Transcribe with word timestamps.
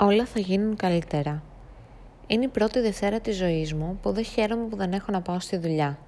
Όλα 0.00 0.24
θα 0.24 0.40
γίνουν 0.40 0.76
καλύτερα. 0.76 1.42
Είναι 2.26 2.44
η 2.44 2.48
πρώτη 2.48 2.80
Δευτέρα 2.80 3.20
της 3.20 3.36
ζωής 3.36 3.74
μου 3.74 3.98
που 4.02 4.12
δεν 4.12 4.24
χαίρομαι 4.24 4.64
που 4.64 4.76
δεν 4.76 4.92
έχω 4.92 5.12
να 5.12 5.20
πάω 5.20 5.40
στη 5.40 5.56
δουλειά. 5.56 5.98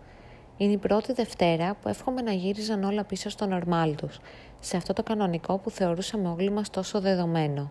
Είναι 0.57 0.73
η 0.73 0.77
πρώτη 0.77 1.13
Δευτέρα 1.13 1.77
που 1.83 1.89
εύχομαι 1.89 2.23
να 2.23 2.33
γύριζαν 2.33 2.85
όλα 2.85 3.05
πίσω 3.05 3.29
στο 3.29 3.47
νορμάλ 3.47 3.95
τους, 3.95 4.21
σε 4.61 4.77
αυτό 4.77 4.93
το 4.93 5.03
κανονικό 5.03 5.59
που 5.59 5.71
θεωρούσαμε 5.71 6.29
όλοι 6.29 6.51
μας 6.51 6.71
τόσο 6.71 7.01
δεδομένο. 7.01 7.71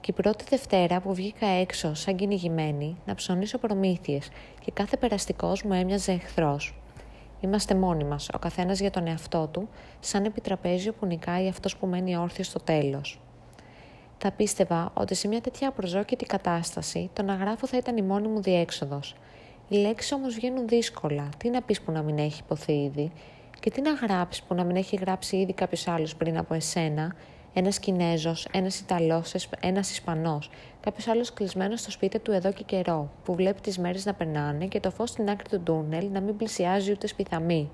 Και 0.00 0.10
η 0.10 0.22
πρώτη 0.22 0.44
Δευτέρα 0.48 1.00
που 1.00 1.14
βγήκα 1.14 1.46
έξω 1.46 1.94
σαν 1.94 2.16
κυνηγημένη 2.16 2.96
να 3.06 3.14
ψωνίσω 3.14 3.58
προμήθειες 3.58 4.28
και 4.64 4.70
κάθε 4.74 4.96
περαστικός 4.96 5.62
μου 5.62 5.72
έμοιαζε 5.72 6.12
εχθρός. 6.12 6.80
Είμαστε 7.40 7.74
μόνοι 7.74 8.04
μας, 8.04 8.28
ο 8.34 8.38
καθένας 8.38 8.80
για 8.80 8.90
τον 8.90 9.06
εαυτό 9.06 9.48
του, 9.52 9.68
σαν 10.00 10.24
επιτραπέζιο 10.24 10.92
που 10.92 11.06
νικάει 11.06 11.48
αυτός 11.48 11.76
που 11.76 11.86
μένει 11.86 12.16
όρθιος 12.16 12.46
στο 12.46 12.58
τέλος. 12.58 13.20
Θα 14.18 14.30
πίστευα 14.30 14.90
ότι 14.94 15.14
σε 15.14 15.28
μια 15.28 15.40
τέτοια 15.40 15.68
απροζώκητη 15.68 16.24
κατάσταση 16.24 17.10
το 17.12 17.22
να 17.22 17.34
γράφω 17.34 17.66
θα 17.66 17.76
ήταν 17.76 17.96
η 17.96 18.02
μόνη 18.02 18.28
μου 18.28 18.42
διέξοδος. 18.42 19.14
Οι 19.68 19.76
λέξεις 19.76 20.12
όμως 20.12 20.34
βγαίνουν 20.34 20.68
δύσκολα. 20.68 21.28
Τι 21.36 21.50
να 21.50 21.62
πεις 21.62 21.80
που 21.80 21.92
να 21.92 22.02
μην 22.02 22.18
έχει 22.18 22.40
υποθεί 22.44 22.72
ήδη, 22.72 23.12
και 23.60 23.70
τι 23.70 23.80
να 23.80 23.92
γράψεις 23.92 24.42
που 24.42 24.54
να 24.54 24.64
μην 24.64 24.76
έχει 24.76 24.96
γράψει 24.96 25.36
ήδη 25.36 25.52
κάποιος 25.52 25.88
άλλος 25.88 26.16
πριν 26.16 26.38
από 26.38 26.54
εσένα, 26.54 27.14
ένας 27.52 27.78
Κινέζος, 27.78 28.48
ένας 28.52 28.80
Ιταλός, 28.80 29.34
ένας 29.60 29.90
Ισπανός, 29.90 30.50
κάποιος 30.80 31.08
άλλος 31.08 31.32
κλεισμένος 31.32 31.80
στο 31.80 31.90
σπίτι 31.90 32.18
του 32.18 32.32
εδώ 32.32 32.52
και 32.52 32.62
καιρό, 32.62 33.10
που 33.24 33.34
βλέπει 33.34 33.60
τις 33.60 33.78
μέρες 33.78 34.04
να 34.04 34.14
περνάνε 34.14 34.66
και 34.66 34.80
το 34.80 34.90
φως 34.90 35.10
στην 35.10 35.30
άκρη 35.30 35.48
του 35.48 35.60
τούνελ 35.60 36.08
να 36.12 36.20
μην 36.20 36.36
πλησιάζει 36.36 36.92
ούτε 36.92 37.06
σπιθαμή. 37.06 37.70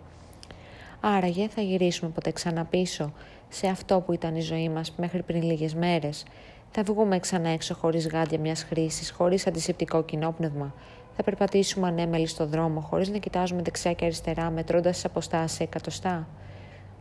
Άραγε 1.00 1.48
θα 1.48 1.60
γυρίσουμε 1.60 2.10
ποτέ 2.10 2.30
ξανά 2.30 2.64
πίσω 2.64 3.12
σε 3.54 3.66
αυτό 3.66 4.00
που 4.00 4.12
ήταν 4.12 4.36
η 4.36 4.40
ζωή 4.40 4.68
μας 4.68 4.92
μέχρι 4.96 5.22
πριν 5.22 5.42
λίγες 5.42 5.74
μέρες. 5.74 6.24
Θα 6.70 6.82
βγούμε 6.82 7.18
ξανά 7.18 7.48
έξω 7.48 7.74
χωρίς 7.74 8.08
γάντια 8.08 8.38
μιας 8.38 8.62
χρήσης, 8.62 9.10
χωρίς 9.10 9.46
αντισηπτικό 9.46 10.02
κοινόπνευμα. 10.02 10.74
Θα 11.16 11.22
περπατήσουμε 11.22 11.88
ανέμελοι 11.88 12.26
στο 12.26 12.46
δρόμο, 12.46 12.80
χωρίς 12.80 13.08
να 13.08 13.18
κοιτάζουμε 13.18 13.62
δεξιά 13.62 13.92
και 13.92 14.04
αριστερά, 14.04 14.50
μετρώντας 14.50 14.94
τις 14.94 15.04
αποστάσεις 15.04 15.56
σε 15.56 15.62
εκατοστά. 15.62 16.28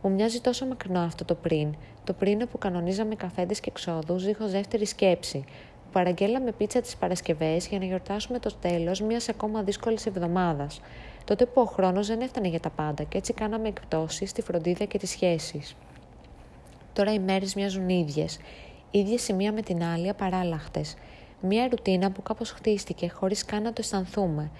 Μου 0.02 0.10
μοιάζει 0.10 0.40
τόσο 0.40 0.66
μακρινό 0.66 1.00
αυτό 1.00 1.24
το 1.24 1.34
πριν, 1.34 1.74
το 2.04 2.12
πριν 2.12 2.48
που 2.50 2.58
κανονίζαμε 2.58 3.14
καφέντες 3.14 3.60
και 3.60 3.68
εξόδους 3.70 4.24
δίχως 4.24 4.50
δεύτερης 4.50 4.88
σκέψη, 4.88 5.44
που 5.84 5.90
παραγγέλαμε 5.92 6.52
πίτσα 6.52 6.80
τις 6.80 6.96
Παρασκευές 6.96 7.66
για 7.66 7.78
να 7.78 7.84
γιορτάσουμε 7.84 8.38
το 8.38 8.54
τέλος 8.60 9.00
μιας 9.00 9.28
ακόμα 9.28 9.62
δύσκολης 9.62 10.06
εβδομάδας, 10.06 10.80
τότε 11.24 11.46
που 11.46 11.60
ο 11.60 11.64
χρόνος 11.64 12.06
δεν 12.06 12.20
έφτανε 12.20 12.48
για 12.48 12.60
τα 12.60 12.70
πάντα 12.70 13.02
και 13.02 13.18
έτσι 13.18 13.32
κάναμε 13.32 13.68
εκπτώσεις 13.68 14.30
στη 14.30 14.42
φροντίδα 14.42 14.84
και 14.84 14.98
τις 14.98 15.10
σχέσεις. 15.10 15.76
Τώρα 16.92 17.12
οι 17.12 17.18
μέρες 17.18 17.54
μοιάζουν 17.54 17.88
ίδιες, 17.88 18.38
ίδιες 18.90 19.28
η 19.28 19.32
μία 19.32 19.52
με 19.52 19.62
την 19.62 19.82
άλλη 19.84 20.08
απαράλλαχτες. 20.08 20.96
Μία 21.40 21.68
ρουτίνα 21.68 22.10
που 22.10 22.22
κάπως 22.22 22.50
χτίστηκε 22.50 23.08
χωρίς 23.08 23.44
καν 23.44 23.62
να 23.62 23.68
το 23.68 23.76
αισθανθούμε. 23.78 24.50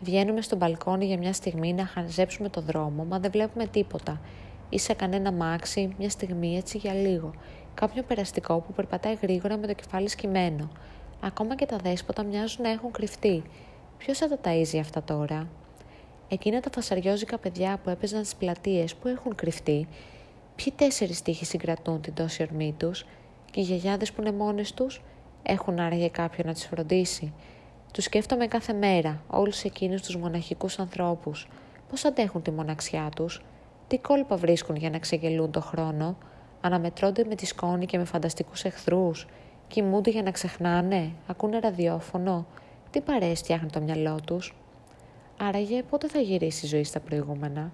Βγαίνουμε 0.00 0.40
στο 0.40 0.56
μπαλκόνι 0.56 1.04
για 1.04 1.18
μια 1.18 1.32
στιγμή 1.32 1.72
να 1.72 1.86
χαζέψουμε 1.86 2.48
το 2.48 2.60
δρόμο, 2.60 3.04
μα 3.04 3.18
δεν 3.18 3.30
βλέπουμε 3.30 3.66
τίποτα. 3.66 4.20
Ή 4.68 4.78
σε 4.78 4.94
κανένα 4.94 5.32
μάξι, 5.32 5.94
μια 5.98 6.10
στιγμή 6.10 6.56
έτσι 6.56 6.78
για 6.78 6.94
λίγο. 6.94 7.30
Κάποιο 7.74 8.02
περαστικό 8.02 8.58
που 8.58 8.72
περπατάει 8.72 9.14
γρήγορα 9.22 9.56
με 9.56 9.66
το 9.66 9.72
κεφάλι 9.72 10.08
σκυμμένο. 10.08 10.70
Ακόμα 11.20 11.54
και 11.54 11.66
τα 11.66 11.76
δέσποτα 11.76 12.22
μοιάζουν 12.22 12.62
να 12.62 12.70
έχουν 12.70 12.90
κρυφτεί. 12.90 13.42
Ποιος 13.98 14.18
θα 14.18 14.28
τα 14.28 14.38
ταΐζει 14.44 14.78
αυτά 14.78 15.02
τώρα; 15.02 15.48
Εκείνα 16.28 16.60
τα 16.60 16.70
φασαριόζικα 16.72 17.38
παιδιά 17.38 17.78
που 17.82 17.90
έπαιζαν 17.90 18.24
στις 18.24 18.36
πλατείες 18.36 18.94
που 18.94 19.08
έχουν 19.08 19.34
κρυφτεί, 19.34 19.88
ποιοι 20.64 20.72
τέσσερις 20.76 21.22
τείχοι 21.22 21.44
συγκρατούν 21.44 22.00
την 22.00 22.14
τόση 22.14 22.42
ορμή 22.42 22.74
τους, 22.78 23.04
και 23.50 23.60
οι 23.60 23.62
γιαγιάδες 23.62 24.12
που 24.12 24.20
είναι 24.20 24.32
μόνες 24.32 24.74
τους, 24.74 25.02
έχουν 25.42 25.78
άραγε 25.78 26.08
κάποιον 26.08 26.46
να 26.46 26.52
τις 26.52 26.66
φροντίσει; 26.66 27.32
Τους 27.92 28.04
σκέφτομαι 28.04 28.46
κάθε 28.46 28.72
μέρα, 28.72 29.22
όλους 29.26 29.62
εκείνους 29.62 30.02
τους 30.02 30.16
μοναχικούς 30.16 30.78
ανθρώπους. 30.78 31.48
Πώς 31.90 32.04
αντέχουν 32.04 32.42
τη 32.42 32.50
μοναξιά 32.50 33.08
τους, 33.16 33.42
τι 33.88 33.98
κόλπα 33.98 34.36
βρίσκουν 34.36 34.76
για 34.76 34.90
να 34.90 34.98
ξεγελούν 34.98 35.50
το 35.50 35.60
χρόνο, 35.60 36.16
αναμετρώνται 36.60 37.24
με 37.24 37.34
τη 37.34 37.46
σκόνη 37.46 37.86
και 37.86 37.98
με 37.98 38.04
φανταστικούς 38.04 38.64
εχθρούς, 38.64 39.26
κοιμούνται 39.68 40.10
για 40.10 40.22
να 40.22 40.30
ξεχνάνε, 40.30 41.12
ακούνε 41.26 41.58
ραδιόφωνο, 41.58 42.46
τι 42.90 43.00
παρέες 43.00 43.38
φτιάχνει 43.38 43.70
το 43.70 43.80
μυαλό 43.80 44.20
τους; 44.26 44.54
Άραγε 45.38 45.82
πότε 45.82 46.08
θα 46.08 46.18
γυρίσεις 46.18 46.62
η 46.62 46.66
ζωή 46.66 46.84
στα 46.84 47.00
προηγούμενα, 47.00 47.72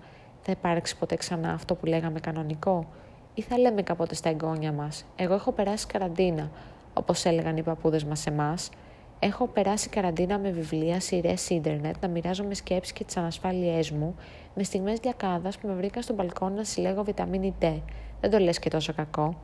θα 0.51 0.57
υπάρξει 0.59 0.97
ποτέ 0.97 1.17
ξανά 1.17 1.53
αυτό 1.53 1.75
που 1.75 1.87
λέγαμε 1.87 2.21
κανονικό, 2.21 2.87
ή 3.35 3.43
θα 3.43 3.59
λέμε 3.59 3.83
κάποτε 3.83 4.15
στα 4.15 4.29
εγγόνια 4.29 4.73
μας: 4.73 5.05
Εγώ 5.17 5.35
έχω 5.35 5.53
περάσει 5.53 5.87
καραντίνα, 5.87 6.51
όπως 6.95 7.25
έλεγαν 7.25 7.57
οι 7.57 7.63
παππούδες 7.63 8.05
μας 8.05 8.27
εμάς. 8.27 8.71
Έχω 9.19 9.47
περάσει 9.47 9.89
καραντίνα 9.89 10.39
με 10.39 10.51
βιβλία, 10.51 11.01
σειρές, 11.01 11.51
ίντερνετ, 11.51 11.95
να 12.01 12.09
μοιράζομαι 12.09 12.55
σκέψεις 12.55 12.93
και 12.93 13.05
τις 13.05 13.17
ανασφάλειές 13.17 13.91
μου, 13.91 14.15
με 14.55 14.63
στιγμές 14.63 14.99
διακάδας 14.99 15.59
που 15.59 15.67
με 15.67 15.75
βρήκαν 15.75 16.03
στον 16.03 16.17
μπαλκόνι 16.17 16.55
να 16.55 16.65
συλλέγω 16.65 17.03
βιταμίνη 17.03 17.55
D. 17.61 17.81
Δεν 18.21 18.31
το 18.31 18.39
λες 18.39 18.59
και 18.59 18.71
τόσο 18.71 18.93
κακό. 18.93 19.35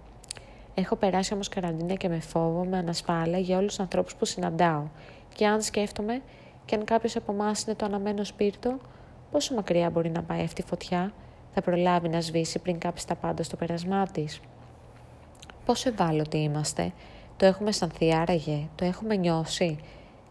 Έχω 0.75 0.97
περάσει 0.97 1.35
όμως 1.35 1.49
καραντίνα 1.49 1.95
και 1.95 2.09
με 2.09 2.21
φόβο, 2.21 2.65
με 2.65 2.79
ανασφάλεια 2.79 3.39
για 3.39 3.57
όλους 3.57 3.69
τους 3.69 3.81
ανθρώπους 3.81 4.15
που 4.15 4.25
συναντάω. 4.25 4.83
Και 5.35 5.47
αν 5.47 5.63
σκέφτομαι, 5.63 6.23
και 6.65 6.75
αν 6.75 6.85
κάποιος 6.85 7.17
από 7.17 7.33
εμάς 7.33 7.63
είναι 7.63 7.75
το 7.75 7.85
αναμένο 7.85 8.25
σπίρτο, 8.25 8.79
πόσο 9.35 9.55
μακριά 9.55 9.91
μπορεί 9.91 10.11
να 10.11 10.23
πάει 10.23 10.43
αυτή 10.43 10.61
η 10.61 10.65
φωτιά, 10.69 11.13
θα 11.55 11.61
προλάβει 11.61 12.09
να 12.09 12.21
σβήσει 12.21 12.59
πριν 12.59 12.79
κάψει 12.79 13.07
τα 13.07 13.15
πάντα 13.15 13.43
στο 13.43 13.57
περασμά 13.57 14.07
της. 14.07 14.41
Πόσο 15.65 15.89
ευάλωτοι 15.89 16.39
είμαστε, 16.39 16.93
το 17.37 17.47
έχουμε 17.47 17.69
αισθανθεί 17.69 18.15
άραγε, 18.15 18.69
το 18.75 18.85
έχουμε 18.85 19.17
νιώσει; 19.17 19.79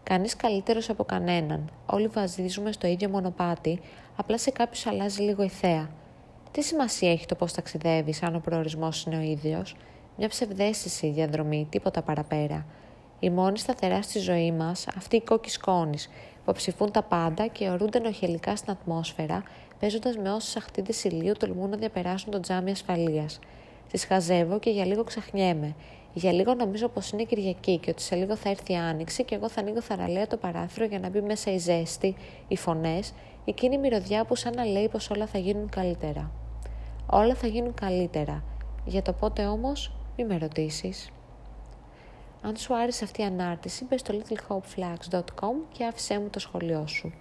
Κανείς 0.02 0.36
καλύτερος 0.36 0.90
από 0.90 1.04
κανέναν. 1.04 1.70
Όλοι 1.86 2.06
βαζίζουμε 2.06 2.72
στο 2.72 2.86
ίδιο 2.86 3.08
μονοπάτι, 3.08 3.80
απλά 4.16 4.38
σε 4.38 4.50
κάποιους 4.50 4.86
αλλάζει 4.86 5.22
λίγο 5.22 5.42
η 5.42 5.48
θέα. 5.48 5.88
Τι 6.50 6.62
σημασία 6.62 7.10
έχει 7.10 7.26
το 7.26 7.34
πώς 7.34 7.52
ταξιδεύεις, 7.52 8.22
αν 8.22 8.34
ο 8.34 8.38
προορισμός 8.38 9.04
είναι 9.04 9.16
ο 9.16 9.20
ίδιος; 9.20 9.76
Μια 10.16 10.28
ψευδέστηση 10.28 11.10
διαδρομή, 11.10 11.66
τίποτα 11.70 12.02
παραπέρα. 12.02 12.66
Η 13.20 13.30
μόνη 13.30 13.58
σταθερά 13.58 14.02
στη 14.02 14.18
ζωή 14.18 14.52
μας, 14.52 14.86
αυτή 14.96 15.16
η 15.16 15.22
κόκκι 15.22 15.50
σκόνης, 15.50 16.08
που 16.44 16.52
ψηφούν 16.52 16.90
τα 16.90 17.02
πάντα 17.02 17.46
και 17.46 17.68
ορούνται 17.68 17.98
νοχελικά 17.98 18.56
στην 18.56 18.70
ατμόσφαιρα, 18.70 19.42
παίζοντας 19.80 20.16
με 20.16 20.32
όσε 20.32 20.58
αχτίδες 20.58 21.04
ηλίου 21.04 21.32
τολμούν 21.38 21.70
να 21.70 21.76
διαπεράσουν 21.76 22.30
το 22.30 22.40
τζάμι 22.40 22.70
ασφαλείας. 22.70 23.38
Τις 23.90 24.04
χαζεύω 24.04 24.58
και 24.58 24.70
για 24.70 24.84
λίγο 24.84 25.04
ξεχνιέμαι. 25.04 25.74
Για 26.12 26.32
λίγο 26.32 26.54
νομίζω 26.54 26.88
πως 26.88 27.10
είναι 27.10 27.22
Κυριακή 27.22 27.78
και 27.78 27.90
ότι 27.90 28.02
σε 28.02 28.14
λίγο 28.14 28.36
θα 28.36 28.48
έρθει 28.48 28.72
η 28.72 28.76
άνοιξη 28.76 29.24
και 29.24 29.34
εγώ 29.34 29.48
θα 29.48 29.60
ανοίγω 29.60 29.80
θαραλέα 29.80 30.26
το 30.26 30.36
παράθυρο 30.36 30.84
για 30.84 30.98
να 30.98 31.08
μπει 31.08 31.20
μέσα 31.20 31.52
η 31.52 31.58
ζέστη, 31.58 32.14
οι 32.48 32.56
φωνές, 32.56 33.12
εκείνη 33.44 33.74
η 33.74 33.78
μυρωδιά 33.78 34.24
που 34.24 34.34
σαν 34.34 34.52
να 34.56 34.64
λέει 34.64 34.88
πως 34.88 35.10
όλα 35.10 35.26
θα 35.26 35.38
γίνουν 35.38 35.68
καλύτερα. 35.68 36.30
Όλα 37.06 37.34
θα 37.34 37.46
γίνουν 37.46 37.74
καλύτερα. 37.74 38.42
Για 38.84 39.02
το 39.02 39.12
πότε 39.12 39.46
όμως, 39.46 39.92
μη 40.16 40.24
με 40.24 40.38
ρωτήσεις. 40.38 41.10
Αν 42.46 42.56
σου 42.56 42.76
άρεσε 42.76 43.04
αυτή 43.04 43.20
η 43.20 43.24
ανάρτηση, 43.24 43.84
μπες 43.84 44.00
στο 44.00 44.14
littlehopeflags.com 44.14 45.54
και 45.72 45.84
άφησέ 45.84 46.18
μου 46.18 46.28
το 46.30 46.38
σχολείο 46.38 46.86
σου. 46.86 47.12